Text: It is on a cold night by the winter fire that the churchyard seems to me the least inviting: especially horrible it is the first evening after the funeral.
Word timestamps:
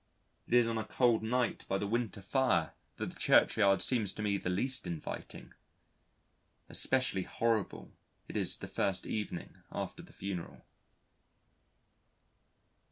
It 0.47 0.55
is 0.55 0.65
on 0.65 0.79
a 0.79 0.83
cold 0.83 1.21
night 1.21 1.63
by 1.67 1.77
the 1.77 1.85
winter 1.85 2.23
fire 2.23 2.73
that 2.95 3.11
the 3.11 3.19
churchyard 3.19 3.83
seems 3.83 4.11
to 4.13 4.23
me 4.23 4.37
the 4.39 4.49
least 4.49 4.87
inviting: 4.87 5.53
especially 6.67 7.21
horrible 7.21 7.91
it 8.27 8.35
is 8.35 8.57
the 8.57 8.67
first 8.67 9.05
evening 9.05 9.57
after 9.71 10.01
the 10.01 10.11
funeral. 10.11 10.65